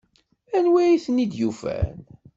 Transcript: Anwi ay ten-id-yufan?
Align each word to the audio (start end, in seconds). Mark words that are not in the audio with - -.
Anwi 0.57 0.79
ay 0.83 0.99
ten-id-yufan? 1.05 1.89